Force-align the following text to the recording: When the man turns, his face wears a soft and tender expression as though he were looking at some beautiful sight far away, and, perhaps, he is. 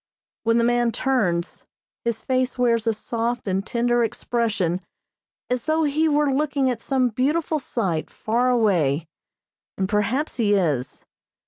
When 0.45 0.57
the 0.57 0.63
man 0.63 0.91
turns, 0.91 1.67
his 2.05 2.23
face 2.23 2.57
wears 2.57 2.87
a 2.87 2.91
soft 2.93 3.45
and 3.47 3.63
tender 3.63 4.03
expression 4.03 4.81
as 5.47 5.65
though 5.65 5.83
he 5.83 6.09
were 6.09 6.33
looking 6.33 6.71
at 6.71 6.81
some 6.81 7.09
beautiful 7.09 7.59
sight 7.59 8.09
far 8.09 8.49
away, 8.49 9.05
and, 9.77 9.87
perhaps, 9.87 10.37
he 10.37 10.55
is. 10.55 11.05